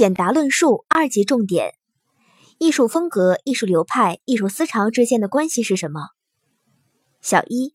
[0.00, 1.74] 简答论述二级重点：
[2.56, 6.00] 艺术风格、艺术流派、艺术思潮之间的关系是什么？
[7.20, 7.74] 小一，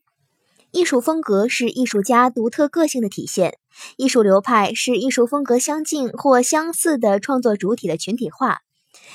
[0.72, 3.58] 艺术风格是艺术家独特个性的体现，
[3.96, 8.58] 艺术流派是艺术风格相近或相似的创作主体的群体化，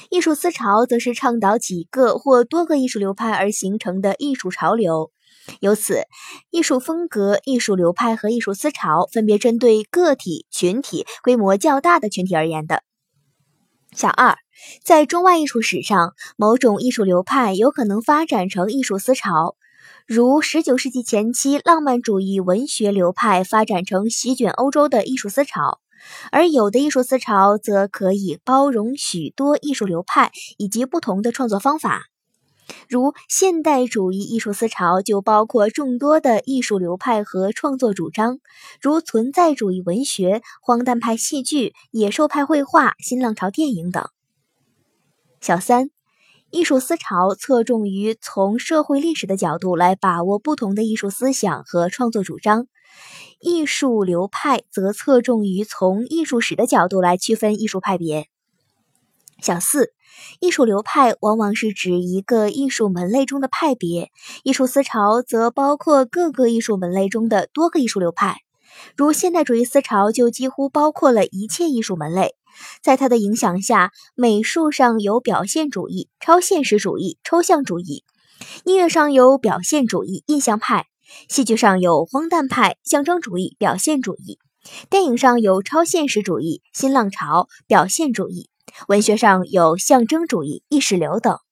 [0.09, 5.11] 艺术思潮则是倡导几个或多个艺术流派而形成的艺术潮流。
[5.59, 6.03] 由此，
[6.49, 12.83] 艺术风格、艺术流派和艺术思潮分别针对个体、群体、规模较大的群体而言的。
[13.95, 14.37] 小二，
[14.85, 19.57] 在中外艺术史上，某种艺术流派有可能发展成艺术思潮，
[20.07, 25.79] 如十九世纪前期浪漫主义文学流派发展成席卷欧洲的艺术思潮，
[26.31, 32.10] 而有的艺术思潮则可以包容许多艺术流派以及不同的创作方法。
[32.89, 38.39] 如现代主义艺术思潮就包括众多的艺术流派和创作主张，
[38.81, 44.09] 如存在主义文学、荒诞派戏剧、野兽派绘画、新浪潮电影等。
[45.39, 45.89] 小三，
[46.49, 52.67] 艺术思潮侧重于从社会历史的角度来把握不同的艺术思想和创作主张，
[53.39, 58.30] 艺术流派则侧重于从艺术史的角度来区分艺术派别。
[59.41, 59.91] 小四。
[60.39, 64.11] 艺术流派往往是指一个艺术门类中的派别，
[64.43, 68.37] 艺术思潮则包括各个艺术门类中的多个艺术流派。
[68.95, 72.35] 如现代主义思潮就几乎包括了一切艺术门类。
[72.81, 78.03] 在它的影响下，美术上有表现主义、超现实主义、抽象主义；
[78.65, 80.83] 音乐上有表现主义、印象派；
[81.29, 84.37] 戏剧上有荒诞派、象征主义、表现主义；
[84.89, 88.49] 电影上有超现实主义、新浪潮、表现主义。
[88.87, 91.50] 文学上有象征主义、意识流等。